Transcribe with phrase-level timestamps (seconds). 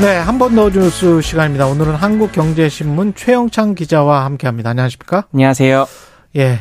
[0.00, 1.66] 네, 한 번 더 뉴스 시간입니다.
[1.66, 4.70] 오늘은 한국경제신문 최영창 기자와 함께합니다.
[4.70, 5.24] 안녕하십니까?
[5.34, 5.86] 안녕하세요.
[6.36, 6.60] 예,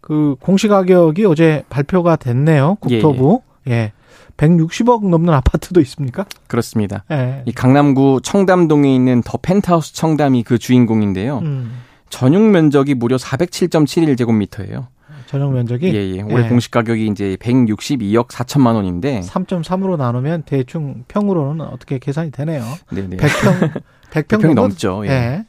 [0.00, 2.76] 그 공시 가격이 어제 발표가 됐네요.
[2.80, 3.42] 국토부.
[3.68, 3.92] 예, 예.
[4.38, 6.24] 160억 넘는 아파트도 있습니까?
[6.46, 7.04] 그렇습니다.
[7.10, 7.42] 예.
[7.44, 11.38] 이 강남구 청담동에 있는 더 펜트하우스 청담이 그 주인공인데요.
[11.40, 11.72] 음,
[12.10, 14.86] 전용 면적이 무려 407.71제곱미터예요.
[15.26, 16.22] 전용 면적이 예, 예.
[16.22, 16.48] 올해 예.
[16.48, 22.64] 공시 가격이 이제 162억 4천만 원인데 3.3으로 나누면 대충 평으로는 어떻게 계산이 되네요.
[22.90, 23.18] 네네.
[23.18, 25.02] 100평 100평 100평이 넘죠.
[25.06, 25.10] 예.
[25.10, 25.44] 예.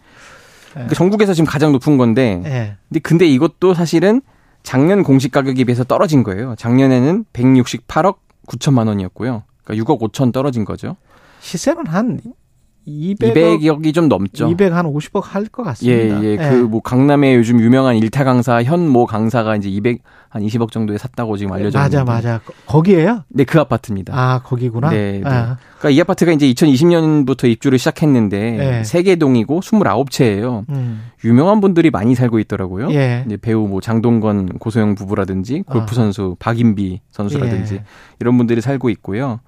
[0.74, 2.76] 그러니까 전국에서 지금 가장 높은 건데 예.
[2.90, 4.22] 근데 근데 이것도 사실은
[4.64, 6.56] 작년 공시 가격에 비해서 떨어진 거예요.
[6.58, 9.44] 작년에는 168억 9천만 원이었고요.
[9.64, 10.98] 그러니까 6억 5천 떨어진 거죠.
[11.40, 12.20] 시세는 한
[12.90, 14.50] 200억 200억이 좀 넘죠.
[14.50, 16.24] 200 한 50억 할것 예, 같습니다.
[16.24, 16.38] 예.
[16.38, 20.00] 그뭐 강남에 요즘 유명한 일타 강사 현모 강사가 이제 200
[20.30, 22.12] 한 20억 정도에 샀다고 지금 알려져 맞아, 있는데.
[22.12, 22.38] 맞아.
[22.46, 23.24] 거- 거기에요?
[23.30, 24.14] 네, 그 아파트입니다.
[24.16, 24.90] 아, 거기구나.
[24.92, 25.30] 네, 네.
[25.30, 28.84] 아, 그러니까 이 아파트가 이제 2020년부터 입주를 시작했는데 네.
[28.84, 30.66] 세개 동이고 29채예요.
[30.70, 31.04] 음.
[31.26, 32.92] 유명한 분들이 많이 살고 있더라고요.
[32.92, 33.24] 예.
[33.26, 35.94] 이제 배우 뭐 장동건 고소영 부부라든지 골프 아.
[35.96, 37.84] 선수 박인비 선수라든지 예.
[38.20, 39.40] 이런 분들이 살고 있고요.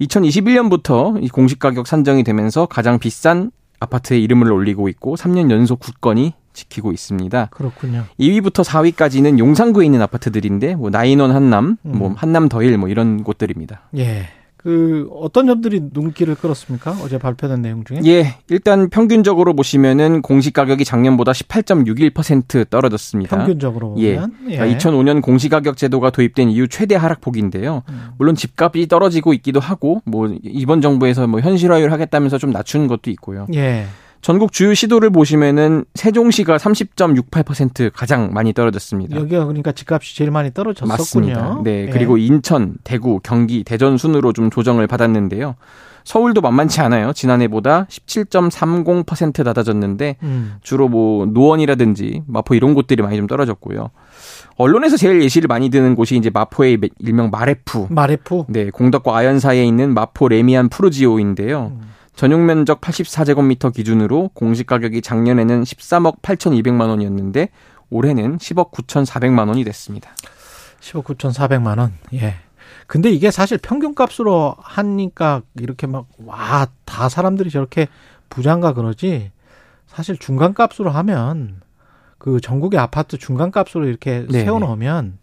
[0.00, 6.34] 2021년부터 이 공시 가격 산정이 되면서 가장 비싼 아파트의 이름을 올리고 있고 3년 연속 굳건히
[6.52, 7.48] 지키고 있습니다.
[7.50, 8.04] 그렇군요.
[8.18, 11.98] 2위부터 4위까지는 용산구에 있는 아파트들인데 뭐 나인원 한남, 음.
[11.98, 13.82] 뭐 한남 더힐 뭐 이런 곳들입니다.
[13.96, 14.28] 예.
[14.62, 16.92] 그 어떤 점들이 눈길을 끌었습니까?
[17.02, 18.00] 어제 발표된 내용 중에?
[18.06, 23.36] 예, 일단 평균적으로 보시면은 공시 가격이 작년보다 18.61% 떨어졌습니다.
[23.38, 24.14] 평균적으로 예.
[24.14, 27.82] 보면 그러니까 2005년 공시 가격 제도가 도입된 이후 최대 하락폭인데요.
[27.88, 28.10] 음.
[28.18, 33.48] 물론 집값이 떨어지고 있기도 하고 뭐 이번 정부에서 뭐 현실화를 하겠다면서 좀 낮춘 것도 있고요.
[33.54, 33.86] 예.
[34.22, 39.16] 전국 주요 시도를 보시면은 세종시가 30.68% 가장 많이 떨어졌습니다.
[39.16, 40.96] 여기가 그러니까 집값이 제일 많이 떨어졌었군요.
[40.96, 41.60] 맞습니다.
[41.64, 41.90] 네, 예.
[41.90, 45.56] 그리고 인천, 대구, 경기, 대전 순으로 좀 조정을 받았는데요.
[46.04, 47.12] 서울도 만만치 않아요.
[47.12, 50.54] 지난해보다 17.30% 낮아졌는데 음.
[50.62, 53.90] 주로 뭐 노원이라든지 마포 이런 곳들이 많이 좀 떨어졌고요.
[54.56, 57.88] 언론에서 제일 예시를 많이 드는 곳이 이제 마포의 일명 마래푸.
[57.90, 58.44] 마래푸.
[58.48, 61.72] 네, 공덕과 아현 사이에 있는 마포 래미안 푸르지오인데요.
[61.74, 61.91] 음.
[62.14, 67.48] 전용 면적 84제곱미터 기준으로 공시 가격이 작년에는 13억 8,200만 원이었는데
[67.90, 70.10] 올해는 10억 9,400만 원이 됐습니다.
[70.80, 71.94] 15억 9,400만 원.
[72.14, 72.34] 예.
[72.86, 77.88] 근데 이게 사실 평균값으로 하니까 이렇게 막 와 다 사람들이 저렇게
[78.28, 79.30] 부장가 그러지
[79.86, 81.62] 사실 중간값으로 하면
[82.18, 84.44] 그 전국의 아파트 중간값으로 이렇게 네.
[84.44, 85.18] 세워 놓으면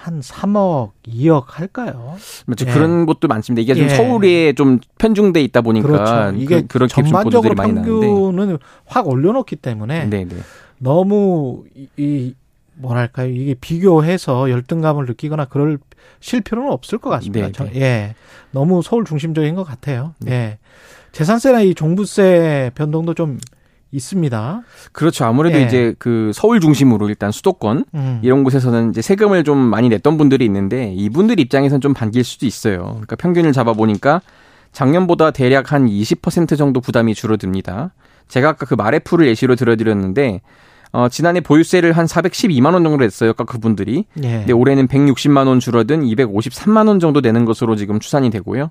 [0.00, 2.16] 한 3억, 2억 할까요?
[2.46, 2.66] 맞죠.
[2.68, 2.72] 예.
[2.72, 3.60] 그런 곳도 많습니다.
[3.62, 3.88] 이게 좀 예.
[3.88, 6.36] 서울에 좀 편중돼 있다 보니까 그렇죠.
[6.38, 7.54] 이게 그, 런 전반적으로.
[7.56, 10.36] 평균은 확 올려놓기 때문에 네, 네.
[10.78, 12.34] 너무 이, 이
[12.74, 15.78] 뭐랄까요 이게 비교해서 열등감을 느끼거나 그럴
[16.20, 17.46] 실 필요는 없을 것 같습니다.
[17.46, 17.80] 네, 저- 네.
[17.80, 18.14] 예,
[18.52, 20.14] 너무 서울 중심적인 것 같아요.
[20.20, 20.32] 네.
[20.32, 20.58] 예,
[21.10, 23.38] 재산세나 이 종부세 변동도 좀
[23.90, 24.62] 있습니다.
[24.92, 25.24] 그렇죠.
[25.24, 25.64] 아무래도 예.
[25.64, 28.20] 이제 그 서울 중심으로 일단 수도권 음.
[28.22, 32.84] 이런 곳에서는 이제 세금을 좀 많이 냈던 분들이 있는데 이분들 입장에선 좀 반길 수도 있어요.
[32.84, 34.20] 그러니까 평균을 잡아 보니까
[34.72, 37.92] 작년보다 대략 한 20% 정도 부담이 줄어듭니다.
[38.28, 40.42] 제가 아까 그 마래푸를 예시로 들어드렸는데
[40.92, 43.30] 어, 지난해 보유세를 한 412만 원 정도 냈어요.
[43.30, 44.04] 아까 그분들이.
[44.22, 44.38] 예.
[44.38, 48.70] 근데 올해는 160만 원 줄어든 253만 원 정도 내는 것으로 지금 추산이 되고요.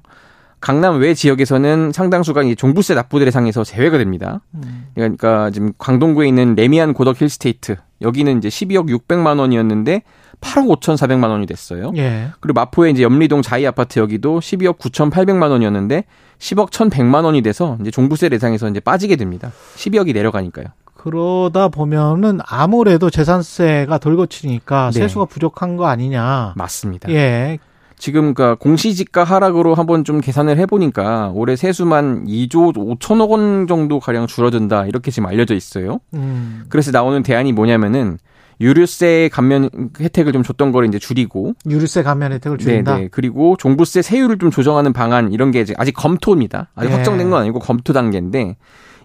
[0.59, 4.41] 강남 외 지역에서는 상당수가 이제 종부세 납부 대상에서 제외가 됩니다.
[4.55, 4.87] 음.
[4.95, 10.01] 그러니까 지금 강동구에 있는 래미안 고덕 힐스테이트 여기는 이제 12억 600만 원이었는데
[10.41, 11.91] 8억 5,400만 원이 됐어요.
[11.97, 12.29] 예.
[12.39, 16.03] 그리고 마포의 이제 염리동 자이 아파트 여기도 12억 9,800만 원이었는데
[16.39, 19.51] 10억 1,100만 원이 돼서 이제 종부세 대상에서 이제 빠지게 됩니다.
[19.75, 20.67] 12억이 내려가니까요.
[20.95, 24.99] 그러다 보면은 아무래도 재산세가 덜 거치니까 네.
[24.99, 26.53] 세수가 부족한 거 아니냐.
[26.55, 27.09] 맞습니다.
[27.11, 27.59] 예.
[27.97, 34.27] 지금 그 공시지가 하락으로 한번 좀 계산을 해보니까 올해 세수만 2조 5천억 원 정도 가량
[34.27, 35.99] 줄어든다 이렇게 지금 알려져 있어요.
[36.13, 36.63] 음.
[36.69, 38.19] 그래서 나오는 대안이 뭐냐면은
[38.59, 42.95] 유류세 감면 혜택을 좀 줬던 거를 이제 줄이고 유류세 감면 혜택을 줄인다.
[42.95, 43.09] 네네.
[43.11, 46.69] 그리고 종부세 세율을 좀 조정하는 방안 이런 게 이제 아직 검토입니다.
[46.75, 46.95] 아직 예.
[46.95, 48.57] 확정된 건 아니고 검토 단계인데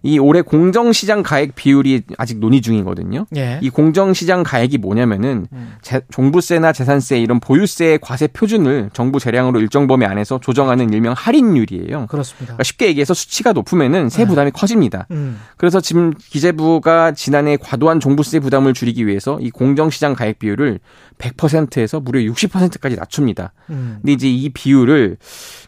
[0.05, 3.27] 이 올해 공정시장 가액 비율이 아직 논의 중이거든요.
[3.37, 3.59] 예.
[3.63, 5.75] 이 공정시장 가액이 뭐냐면은 음.
[5.81, 12.07] 재- 종부세나 재산세 이런 보유세의 과세 표준을 정부 재량으로 일정 범위 안에서 조정하는 일명 할인율이에요.
[12.09, 12.47] 그렇습니다.
[12.47, 14.29] 그러니까 쉽게 얘기해서 수치가 높으면은 세 네.
[14.29, 15.07] 부담이 커집니다.
[15.13, 15.39] 음.
[15.57, 20.81] 그래서 지금 기재부가 지난해 과도한 종부세 부담을 줄이기 위해서 이 공정시장 가액 비율을
[21.19, 23.53] 100%에서 무려 60%까지 낮춥니다.
[23.71, 23.99] 음.
[24.01, 25.19] 근데 이제 이 비율을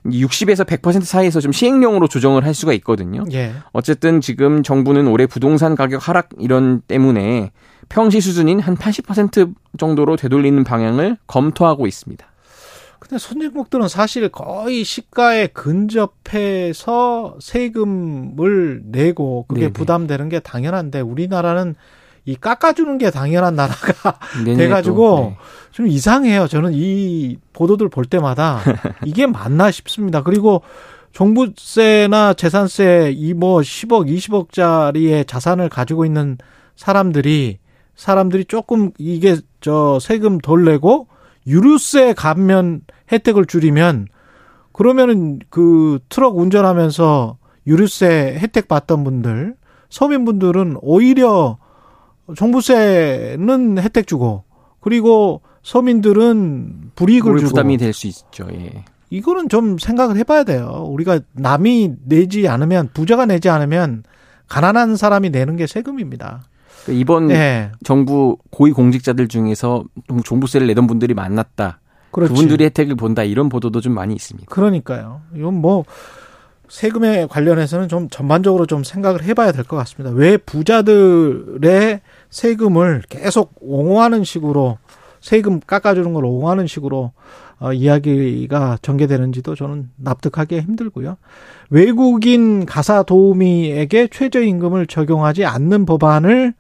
[0.07, 3.25] 60에서 100% 사이에서 좀 시행령으로 조정을 할 수가 있거든요.
[3.33, 3.53] 예.
[3.73, 7.53] 어쨌든 지금 정부는 올해 부동산 가격 하락 이런 때문에
[7.91, 12.27] 평시 수준인 한 80% 정도로 되돌리는 방향을 검토하고 있습니다.
[12.99, 19.73] 근데 선진국들은 사실 거의 시가에 근접해서 세금을 내고 그게 네네.
[19.75, 21.75] 부담되는 게 당연한데 우리나라는
[22.25, 25.37] 이 깎아주는 게 당연한 나라가 돼가지고 또, 네.
[25.71, 26.49] 좀 이상해요.
[26.49, 28.61] 저는 이 보도들 볼 때마다
[29.05, 30.23] 이게 맞나 싶습니다.
[30.23, 30.63] 그리고
[31.15, 36.37] 종부세나 재산세 이 뭐 10억, 20억짜리의 자산을 가지고 있는
[36.77, 37.59] 사람들이
[37.95, 41.07] 사람들이 조금 이게 저 세금 덜 내고
[41.47, 42.83] 유류세 감면
[43.13, 44.09] 혜택을 줄이면
[44.73, 47.39] 그러면은 그 트럭 운전하면서
[47.69, 49.55] 유류세 혜택 받던 분들
[49.91, 51.59] 서민분들은 오히려
[52.37, 54.43] 종부세는 혜택 주고
[54.81, 58.47] 그리고 서민들은 불이익을 주고 부담이 될 수 있죠.
[58.53, 58.85] 예.
[59.11, 60.87] 이거는 좀 생각을 해봐야 돼요.
[60.89, 64.03] 우리가 남이 내지 않으면 부자가 내지 않으면
[64.49, 66.43] 가난한 사람이 내는 게 세금입니다.
[66.85, 69.85] 그러니까 이번 예, 정부 고위 공직자들 중에서
[70.25, 71.81] 종부세를 내던 분들이 많았다.
[72.11, 72.33] 그렇지.
[72.33, 74.49] 그분들이 혜택을 본다 이런 보도도 좀 많이 있습니다.
[74.51, 75.23] 그러니까요.
[75.35, 75.85] 이건 뭐
[76.69, 80.15] 세금에 관련해서는 좀 전반적으로 좀 생각을 해봐야 될 것 같습니다.
[80.15, 84.79] 왜 부자들의 세금을 계속 옹호하는 식으로
[85.25, 87.13] 세금 깎아주는 걸 옹호하는 식으로
[87.59, 91.17] 어, 이야기가 전개되는지도 저는 납득하기 힘들고요.
[91.71, 96.53] 외국인 가사 도우미에게 최저임금을 적용하지 않는 법안을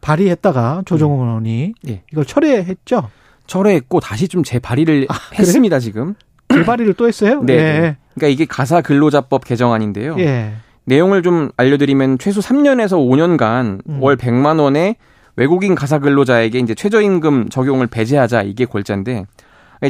[0.00, 2.02] 발의했다가 조정훈 의원이 예.
[2.10, 3.10] 이걸 철회했죠.
[3.46, 5.06] 철회했고 다시 좀 재발의를
[5.38, 6.14] 했습니다 지금.
[6.48, 7.42] 재발의를 또 했어요.
[7.42, 7.52] 네.
[7.52, 7.96] 예.
[8.14, 10.16] 그러니까 이게 가사 근로자법 개정안인데요.
[10.20, 10.52] 예.
[10.84, 14.02] 내용을 좀 알려드리면 최소 3년에서 5년간 음.
[14.02, 14.96] 월 100만 원의
[15.38, 19.24] 외국인 가사 근로자에게 이제 최저임금 적용을 배제하자 이게 골자인데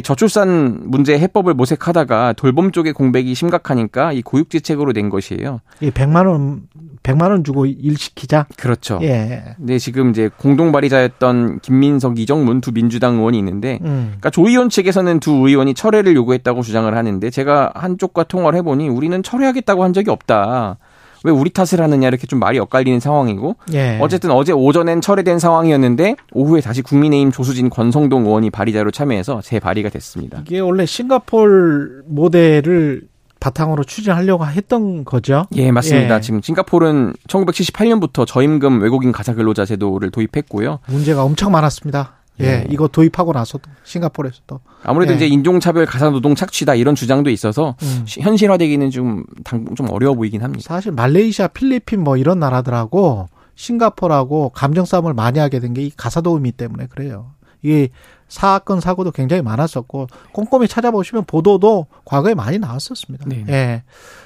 [0.03, 5.61] 저출산 문제 해법을 모색하다가 돌봄 쪽의 공백이 심각하니까 이 고육지책으로 낸 것이에요.
[5.81, 6.67] 이 100만 원
[7.01, 8.45] 100만 원 주고 일 시키자.
[8.57, 8.99] 그렇죠.
[9.01, 9.55] 예.
[9.57, 14.09] 근데 지금 이제 공동 발의자였던 김민석, 이정문 두 민주당 의원이 있는데 음.
[14.09, 18.87] 그러니까 조 의원 측에서는 두 의원이 철회를 요구했다고 주장을 하는데 제가 한쪽과 통화를 해 보니
[18.87, 20.77] 우리는 철회하겠다고 한 적이 없다.
[21.23, 23.97] 왜 우리 탓을 하느냐 이렇게 좀 말이 엇갈리는 상황이고 예.
[24.01, 30.41] 어쨌든 어제 오전엔 철회된 상황이었는데 오후에 다시 국민의힘 조수진 권성동 의원이 발의자로 참여해서 재발의가 됐습니다.
[30.45, 33.03] 이게 원래 싱가폴 모델을
[33.39, 35.45] 바탕으로 추진하려고 했던 거죠.
[35.55, 36.17] 예, 맞습니다.
[36.17, 36.21] 예.
[36.21, 40.79] 지금 싱가포르는 1978년부터 저임금 외국인 가사 근로자 제도를 도입했고요.
[40.87, 42.18] 문제가 엄청 많았습니다.
[42.41, 42.45] 예.
[42.45, 42.67] 예.
[42.69, 44.59] 이거 도입하고 나서도 싱가폴에서도.
[44.83, 45.15] 아무래도 예.
[45.17, 48.03] 이제 인종차별 가사 노동 착취다 이런 주장도 있어서 음.
[48.07, 50.63] 시- 현실화되기는 좀, 당, 좀 어려워 보이긴 합니다.
[50.65, 56.21] 사실 말레이시아, 필리핀 뭐 이런 나라들하고 싱가폴하고 감정 싸움을 많이 하게 된 게 이 가사
[56.21, 57.31] 도우미 때문에 그래요.
[57.61, 57.89] 이게
[58.29, 63.25] 사건 사고도 굉장히 많았었고 꼼꼼히 찾아보시면 보도도 과거에 많이 나왔었습니다.
[63.27, 63.43] 네.
[63.49, 63.83] 예.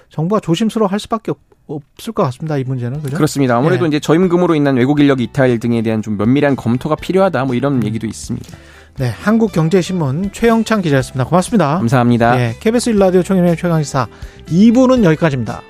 [0.10, 1.39] 정부가 조심스러워 할 수밖에 없-
[1.74, 2.58] 없을 것 같습니다.
[2.58, 3.16] 이 문제는 그죠?
[3.16, 3.58] 그렇습니다.
[3.58, 3.88] 아무래도 예.
[3.90, 8.08] 이제 저임금으로 인한 외국 인력 이탈 등에 대한 좀 면밀한 검토가 필요하다 뭐 이런 얘기도
[8.08, 8.58] 있습니다.
[8.98, 11.25] 네, 한국경제신문 최영창 기자였습니다.
[11.25, 11.78] 고맙습니다.
[11.80, 12.40] 감사합니다.
[12.40, 14.08] 예, KBS 일라디오 총연의 최강시사
[14.48, 15.62] 2부는 여기까지입니다.